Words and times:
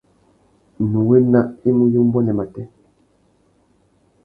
Nnú 0.81 0.99
wena 1.09 1.41
i 1.67 1.69
mú 1.75 1.85
ya 1.93 1.99
umbuênê 2.03 2.33
matê. 2.39 2.63